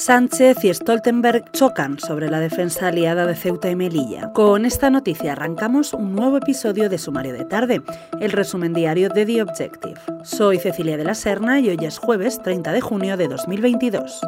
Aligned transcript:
Sánchez 0.00 0.64
y 0.64 0.72
Stoltenberg 0.72 1.52
chocan 1.52 1.98
sobre 2.00 2.30
la 2.30 2.40
defensa 2.40 2.88
aliada 2.88 3.26
de 3.26 3.34
Ceuta 3.34 3.68
y 3.68 3.76
Melilla. 3.76 4.32
Con 4.32 4.64
esta 4.64 4.88
noticia 4.88 5.32
arrancamos 5.32 5.92
un 5.92 6.14
nuevo 6.14 6.38
episodio 6.38 6.88
de 6.88 6.96
Sumario 6.96 7.34
de 7.34 7.44
Tarde, 7.44 7.82
el 8.18 8.32
resumen 8.32 8.72
diario 8.72 9.10
de 9.10 9.26
The 9.26 9.42
Objective. 9.42 10.00
Soy 10.22 10.58
Cecilia 10.58 10.96
de 10.96 11.04
la 11.04 11.14
Serna 11.14 11.60
y 11.60 11.68
hoy 11.68 11.84
es 11.84 11.98
jueves 11.98 12.40
30 12.42 12.72
de 12.72 12.80
junio 12.80 13.18
de 13.18 13.28
2022. 13.28 14.22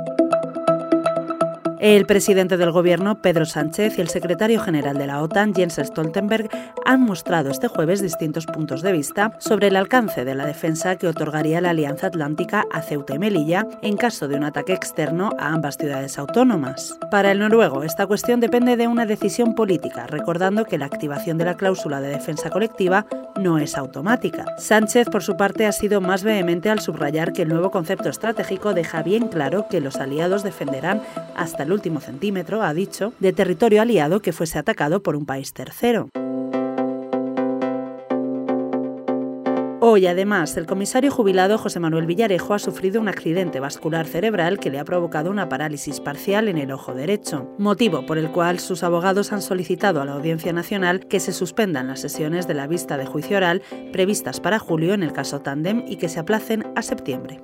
El 1.83 2.07
presidente 2.07 2.57
del 2.59 2.71
Gobierno, 2.71 3.17
Pedro 3.17 3.45
Sánchez, 3.45 3.99
y 3.99 4.01
el 4.03 4.09
secretario 4.09 4.61
general 4.61 4.97
de 4.99 5.09
la 5.09 5.21
OTAN, 5.21 5.53
Jens 5.53 5.81
Stoltenberg, 5.83 6.49
han 6.85 7.01
mostrado 7.01 7.51
este 7.51 7.67
jueves 7.67 8.01
distintos 8.01 8.47
puntos 8.47 8.83
de 8.83 8.93
vista 8.93 9.33
sobre 9.39 9.67
el 9.67 9.75
alcance 9.75 10.25
de 10.25 10.37
la 10.37 10.47
defensa 10.47 10.95
que 10.95 11.09
otorgaría 11.09 11.61
la 11.61 11.71
Alianza 11.71 12.07
Atlántica 12.07 12.67
a 12.73 12.83
Ceuta 12.83 13.17
y 13.17 13.19
Melilla 13.19 13.67
en 13.83 13.97
caso 13.97 14.29
de 14.29 14.37
un 14.37 14.45
ataque 14.45 14.75
externo 14.75 15.31
a 15.41 15.49
ambas 15.49 15.77
ciudades 15.77 16.21
autónomas. 16.21 16.97
Para 17.11 17.33
el 17.33 17.41
noruego, 17.41 17.83
esta 17.83 18.07
cuestión 18.07 18.39
depende 18.39 18.77
de 18.77 18.87
una 18.87 19.05
decisión 19.05 19.57
política, 19.57 20.07
recordando 20.07 20.67
que 20.67 20.79
la 20.79 20.87
activación 20.87 21.37
de 21.37 21.47
la 21.47 21.57
cláusula 21.57 22.01
de 22.01 22.11
defensa 22.11 22.49
colectiva 22.49 23.07
no 23.41 23.59
es 23.59 23.77
automática. 23.77 24.45
Sánchez, 24.57 25.09
por 25.11 25.25
su 25.25 25.37
parte, 25.37 25.67
ha 25.67 25.73
sido 25.73 26.01
más 26.01 26.23
vehemente 26.23 26.71
al 26.71 26.79
subrayar 26.79 27.33
que 27.33 27.43
el 27.43 27.49
nuevo 27.49 27.73
concepto 27.73 28.09
estratégico 28.09 28.73
deja 28.73 29.03
bien 29.03 29.27
claro 29.27 29.67
que 29.69 29.81
los 29.81 29.97
aliados 29.97 30.45
defenderán 30.45 31.03
hasta 31.35 31.65
el 31.65 31.72
último 31.73 32.01
centímetro, 32.01 32.63
ha 32.63 32.75
dicho, 32.75 33.13
de 33.21 33.33
territorio 33.33 33.83
aliado 33.83 34.21
que 34.21 34.33
fuese 34.33 34.59
atacado 34.59 35.03
por 35.03 35.17
un 35.17 35.27
país 35.27 35.53
tercero. 35.53 36.09
Hoy, 39.85 40.07
además, 40.07 40.57
el 40.57 40.67
comisario 40.67 41.11
jubilado 41.11 41.59
José 41.59 41.81
Manuel 41.81 42.07
Villarejo 42.07 42.55
ha 42.55 42.61
sufrido 42.61 43.01
un 43.01 43.09
accidente 43.09 43.59
vascular 43.59 44.07
cerebral 44.07 44.61
que 44.61 44.71
le 44.71 44.79
ha 44.79 44.85
provocado 44.85 45.29
una 45.29 45.49
parálisis 45.49 45.99
parcial 45.99 46.47
en 46.47 46.59
el 46.59 46.71
ojo 46.71 46.95
derecho, 46.95 47.53
motivo 47.59 48.07
por 48.07 48.17
el 48.17 48.31
cual 48.31 48.61
sus 48.61 48.85
abogados 48.85 49.33
han 49.33 49.43
solicitado 49.43 50.01
a 50.01 50.05
la 50.05 50.13
Audiencia 50.13 50.53
Nacional 50.53 51.09
que 51.09 51.19
se 51.19 51.33
suspendan 51.33 51.89
las 51.89 51.99
sesiones 51.99 52.47
de 52.47 52.55
la 52.55 52.69
vista 52.69 52.97
de 52.97 53.07
juicio 53.07 53.39
oral 53.39 53.61
previstas 53.93 54.39
para 54.39 54.61
julio 54.61 54.95
en 54.95 55.03
el 55.03 55.13
caso 55.13 55.41
Tandem 55.41 55.83
y 55.89 55.97
que 55.97 56.09
se 56.09 56.21
aplacen 56.21 56.65
a 56.77 56.83
septiembre. 56.83 57.41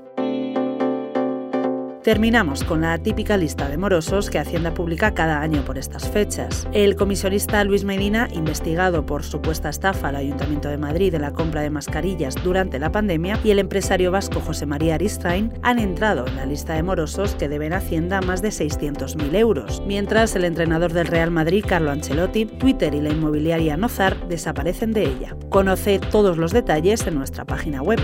Terminamos 2.09 2.64
con 2.64 2.81
la 2.81 2.97
típica 2.97 3.37
lista 3.37 3.69
de 3.69 3.77
morosos 3.77 4.31
que 4.31 4.39
Hacienda 4.39 4.73
publica 4.73 5.12
cada 5.12 5.42
año 5.42 5.62
por 5.67 5.77
estas 5.77 6.09
fechas. 6.09 6.67
El 6.73 6.97
comisionista 6.97 7.62
Luis 7.65 7.84
Medina, 7.84 8.28
investigado 8.33 9.05
por 9.05 9.25
supuesta 9.25 9.69
estafa 9.69 10.09
al 10.09 10.17
Ayuntamiento 10.17 10.70
de 10.70 10.78
Madrid 10.78 11.15
en 11.15 11.20
la 11.20 11.34
compra 11.34 11.61
de 11.61 11.69
mascarillas 11.69 12.34
durante 12.42 12.78
la 12.78 12.91
pandemia, 12.91 13.39
y 13.45 13.50
el 13.50 13.59
empresario 13.59 14.11
vasco 14.11 14.41
José 14.41 14.65
María 14.65 14.95
Aristain 14.95 15.53
han 15.61 15.78
entrado 15.78 16.27
en 16.27 16.37
la 16.37 16.47
lista 16.47 16.73
de 16.73 16.83
morosos 16.83 17.34
que 17.34 17.50
deben 17.50 17.75
Hacienda 17.75 18.22
más 18.22 18.41
de 18.41 18.48
600.000 18.48 19.37
euros, 19.37 19.83
mientras 19.87 20.34
el 20.34 20.47
entrenador 20.47 20.95
del 20.95 21.09
Real 21.09 21.31
Madrid, 21.31 21.62
Carlo 21.69 21.91
Ancelotti, 21.91 22.47
Twitter 22.47 22.95
y 22.95 23.03
la 23.03 23.11
inmobiliaria 23.11 23.77
Nozar 23.77 24.28
desaparecen 24.28 24.95
de 24.95 25.03
ella. 25.03 25.37
Conoce 25.50 25.98
todos 25.98 26.39
los 26.39 26.53
detalles 26.53 27.06
en 27.06 27.17
nuestra 27.17 27.45
página 27.45 27.83
web. 27.83 28.00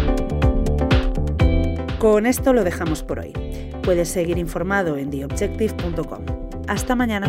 Con 1.99 2.27
esto 2.27 2.53
lo 2.53 2.65
dejamos 2.65 3.03
por 3.03 3.21
hoy. 3.21 3.44
Puedes 3.85 4.09
seguir 4.09 4.39
informado 4.39 4.97
en 4.97 5.11
theobjective.com. 5.11 6.25
Hasta 6.67 6.95
mañana. 6.95 7.29